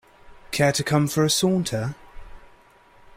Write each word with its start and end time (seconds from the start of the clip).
Care 0.49 0.71
to 0.71 0.83
come 0.83 1.07
for 1.07 1.23
a 1.23 1.29
saunter? 1.29 1.93